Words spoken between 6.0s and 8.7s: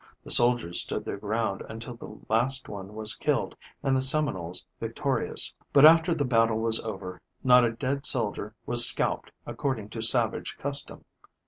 the battle was over, not a dead soldier